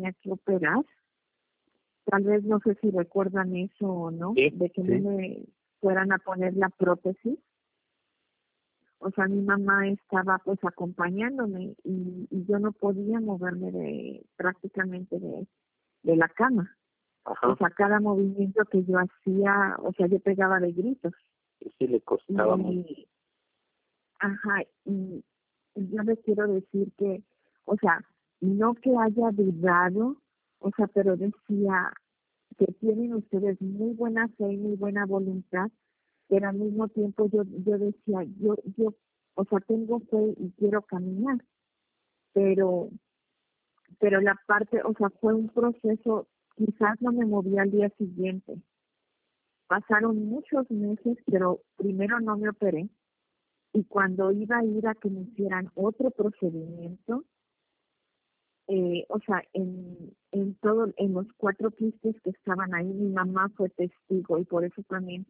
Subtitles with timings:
[0.00, 0.84] tenía que operar.
[2.04, 5.44] Tal vez no sé si recuerdan eso o no, de que me
[5.80, 7.38] fueran a poner la prótesis.
[8.98, 15.46] O sea, mi mamá estaba pues acompañándome y, yo no podía moverme de prácticamente de,
[16.02, 16.76] de la cama.
[17.24, 21.12] O sea, cada movimiento que yo hacía, o sea, yo pegaba de gritos.
[21.78, 22.58] Sí, le costaba
[24.18, 25.24] Ajá, y,
[25.74, 27.22] yo le quiero decir que,
[27.64, 28.04] o sea,
[28.40, 30.16] no que haya dudado,
[30.58, 31.92] o sea, pero decía
[32.58, 35.70] que tienen ustedes muy buena fe y muy buena voluntad,
[36.28, 38.94] pero al mismo tiempo yo, yo decía, yo, yo,
[39.34, 41.38] o sea, tengo fe y quiero caminar,
[42.32, 42.90] pero,
[43.98, 48.60] pero la parte, o sea, fue un proceso, quizás no me moví al día siguiente.
[49.66, 52.88] Pasaron muchos meses, pero primero no me operé
[53.72, 57.24] y cuando iba a ir a que me hicieran otro procedimiento,
[58.72, 63.48] eh, o sea, en, en todo, en los cuatro quistes que estaban ahí, mi mamá
[63.56, 65.26] fue testigo y por eso también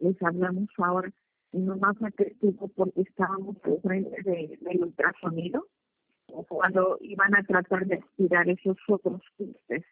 [0.00, 1.12] les hablamos ahora.
[1.52, 5.66] Mi mamá fue testigo porque estábamos frente de, del ultrasonido
[6.48, 9.84] cuando iban a tratar de aspirar esos otros quistes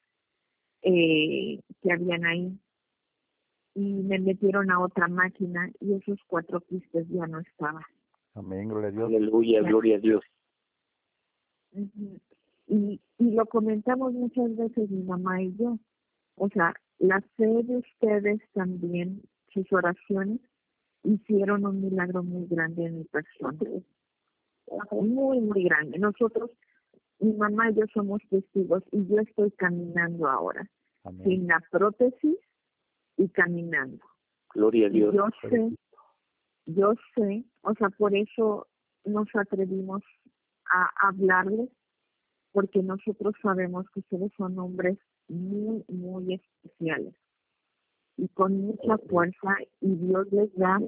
[0.80, 2.58] eh, que habían ahí
[3.74, 7.84] y me metieron a otra máquina y esos cuatro quistes ya no estaban.
[8.34, 9.08] Amén, gloria a Dios.
[9.08, 10.24] Aleluya, gloria a Dios.
[12.66, 15.78] Y, y lo comentamos muchas veces mi mamá y yo.
[16.36, 20.40] O sea, la fe de ustedes también, sus oraciones,
[21.02, 23.58] hicieron un milagro muy grande en mi persona.
[24.90, 25.98] Muy, muy grande.
[25.98, 26.50] Nosotros,
[27.20, 30.68] mi mamá y yo somos testigos y yo estoy caminando ahora.
[31.22, 32.36] Sin la prótesis,
[33.16, 34.04] y caminando.
[34.54, 35.14] Gloria a Dios.
[35.14, 35.76] Yo sé,
[36.66, 38.66] yo sé, o sea, por eso
[39.04, 40.02] nos atrevimos
[40.70, 41.70] a hablarles,
[42.56, 44.96] porque nosotros sabemos que ustedes son hombres
[45.28, 47.14] muy, muy especiales
[48.16, 50.80] y con mucha fuerza y Dios les da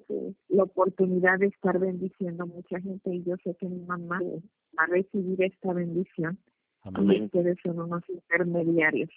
[0.49, 4.19] la oportunidad de estar bendiciendo a mucha gente y yo sé que mi mamá
[4.79, 6.39] va a recibir esta bendición
[6.87, 9.11] y ustedes son unos intermediarios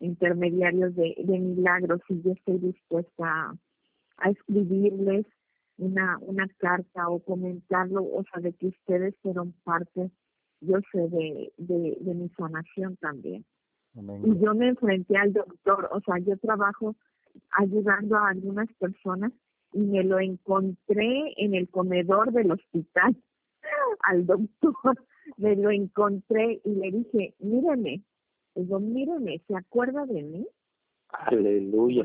[0.00, 3.56] intermediarios de, de milagros y yo estoy dispuesta
[4.18, 5.24] a, escribirles
[5.78, 10.10] una, una carta o comentarlo, o sea, de que ustedes fueron parte,
[10.60, 13.44] yo sé, de, de, de mi sanación también.
[13.94, 16.94] Y yo me enfrenté al doctor, o sea, yo trabajo
[17.56, 19.32] ayudando a algunas personas
[19.72, 23.16] y me lo encontré en el comedor del hospital
[24.00, 24.44] al doctor,
[25.38, 28.02] me lo encontré y le dije, míreme,
[28.56, 30.48] Digo, míreme, ¿se acuerda de mí?
[31.10, 32.04] Aleluya.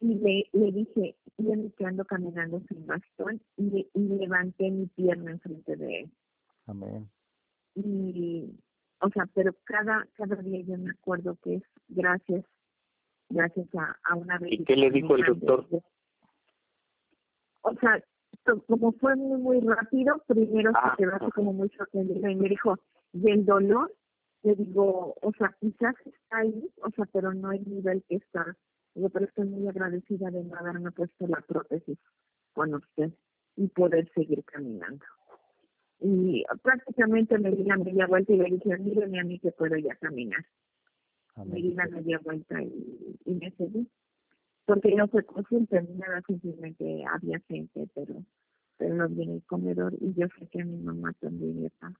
[0.00, 5.30] Y le, le dije, yo me ando caminando sin bastón y, y levanté mi pierna
[5.30, 6.10] enfrente de él.
[6.66, 7.10] Amén.
[7.74, 8.50] Y,
[9.00, 12.44] o sea, pero cada, cada día yo me acuerdo que es gracias,
[13.28, 14.52] gracias a, a una vez.
[14.52, 15.66] ¿Y qué le dijo el doctor?
[17.62, 18.02] O sea,
[18.66, 22.76] como fue muy, muy rápido, primero ah, se quedó como muy sorprendido y me dijo,
[23.12, 23.92] y el dolor
[24.42, 28.56] le digo, o sea, quizás está ahí, o sea, pero no el nivel que está.
[28.94, 31.98] Yo pero estoy muy agradecida de no haberme puesto la prótesis
[32.52, 33.12] con usted
[33.56, 35.04] y poder seguir caminando.
[36.02, 39.76] Y prácticamente me di la media vuelta y le dije, mírenme a mí que puedo
[39.76, 40.44] ya caminar.
[41.46, 43.88] Me di la media vuelta y, y me seguí.
[44.64, 48.22] Porque no fue consciente nada, simplemente había gente, pero
[48.82, 51.92] pero lo vi en el comedor y yo sé que a mi mamá también está.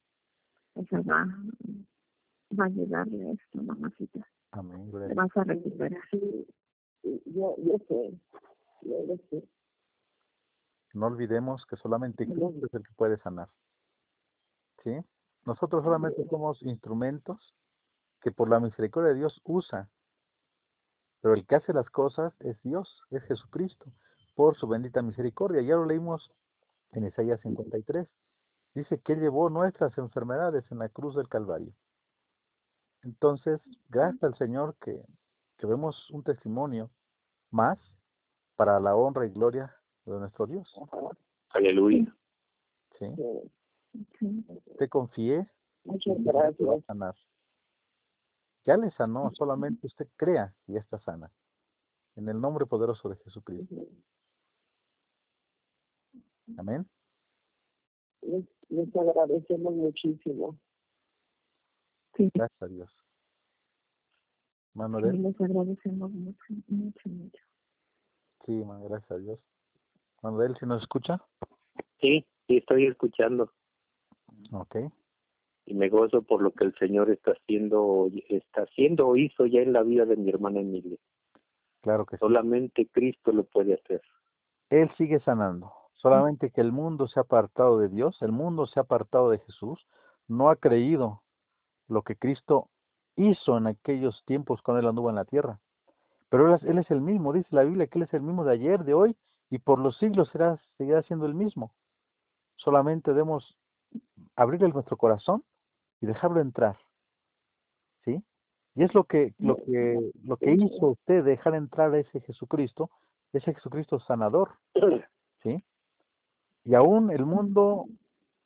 [0.75, 1.29] O sea, va,
[2.59, 4.27] va a llegarle esto, mamacita.
[4.51, 4.91] Amén.
[4.91, 6.01] Te vas a recuperar.
[6.11, 6.47] Sí,
[7.27, 8.19] yo, yo sé,
[8.83, 9.45] yo sé.
[10.95, 13.49] No olvidemos que solamente Cristo es el que puede sanar.
[14.85, 14.91] ¿Sí?
[15.45, 17.55] Nosotros solamente somos instrumentos
[18.21, 19.89] que por la misericordia de Dios usa.
[21.21, 23.87] Pero el que hace las cosas es Dios, es Jesucristo,
[24.35, 25.63] por su bendita misericordia.
[25.63, 26.31] Ya lo leímos
[26.93, 28.09] en Isaías 53.
[28.75, 31.73] Dice que Él llevó nuestras enfermedades en la cruz del Calvario.
[33.03, 35.05] Entonces, gracias al Señor que,
[35.59, 36.91] que vemos un testimonio
[37.51, 37.79] más
[38.57, 39.75] para la honra y gloria
[40.05, 40.73] de nuestro Dios.
[41.51, 42.15] Aleluya.
[42.99, 43.07] Sí.
[44.79, 45.47] Te confié.
[45.85, 46.85] Muchas gracias.
[46.87, 47.15] Sanar.
[48.65, 51.33] Ya le sanó, solamente usted crea y ya está sana.
[52.15, 53.75] En el nombre poderoso de Jesucristo.
[56.57, 56.89] Amén.
[58.21, 60.59] Les, les agradecemos muchísimo.
[62.17, 62.91] Gracias a Dios.
[64.75, 65.23] Manuel.
[65.23, 67.43] les agradecemos mucho, mucho, mucho.
[68.47, 69.41] Sí, gracias a Dios.
[70.23, 71.21] Manuel, ¿si nos escucha?
[72.01, 73.53] Sí, sí, estoy escuchando.
[74.53, 74.77] Ok.
[75.65, 79.61] y me gozo por lo que el Señor está haciendo, está haciendo o hizo ya
[79.61, 80.99] en la vida de mi hermana Emilia.
[81.83, 82.21] Claro que sí.
[82.21, 84.03] Solamente Cristo lo puede hacer.
[84.71, 85.73] Él sigue sanando.
[85.95, 89.39] Solamente que el mundo se ha apartado de Dios, el mundo se ha apartado de
[89.39, 89.87] Jesús,
[90.27, 91.23] no ha creído
[91.89, 92.69] lo que Cristo
[93.17, 95.61] hizo en aquellos tiempos cuando él anduvo en la tierra.
[96.29, 98.45] Pero él es, él es el mismo, dice la Biblia que Él es el mismo
[98.45, 99.17] de ayer, de hoy
[99.51, 101.73] y por los siglos será, seguirá siendo el mismo.
[102.57, 103.55] Solamente debemos
[104.37, 105.45] abrirle nuestro corazón
[106.01, 106.79] y dejarlo entrar.
[108.05, 108.23] ¿Sí?
[108.75, 112.91] Y es lo que, lo que, lo que hizo usted, dejar entrar a ese Jesucristo,
[113.33, 114.53] ese Jesucristo sanador.
[115.43, 115.63] ¿Sí?
[116.65, 117.87] Y aún el mundo,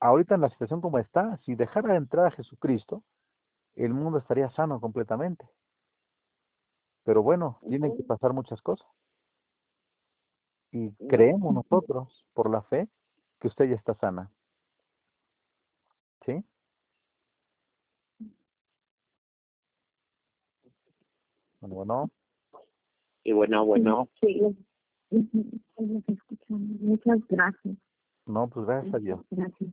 [0.00, 3.02] ahorita en la situación como está, si dejara entrar a Jesucristo,
[3.74, 5.46] el mundo estaría sano completamente.
[7.04, 8.86] Pero bueno, tienen que pasar muchas cosas.
[10.72, 12.88] Y creemos nosotros, por la fe,
[13.38, 14.30] que usted ya está sana.
[16.26, 16.44] ¿Sí?
[21.60, 22.10] Bueno, bueno.
[23.24, 24.08] Y bueno, bueno.
[24.20, 24.40] Sí,
[26.48, 27.76] Muchas gracias.
[28.26, 29.20] No, pues gracias a Dios.
[29.30, 29.70] Gracias.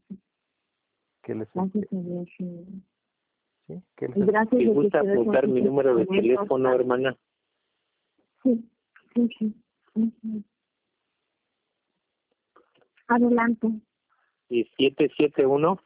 [1.24, 2.28] Que les Gracias a Dios.
[2.38, 2.66] sí.
[3.68, 3.82] ¿sí?
[3.96, 7.18] que Y les- gracias ¿Te de que gusta apuntar mi número de teléfono, hermana?
[8.44, 8.70] Sí,
[9.16, 9.56] sí, sí.
[9.96, 10.44] Ujú.
[13.08, 13.68] Adelante.
[14.50, 15.80] Y 771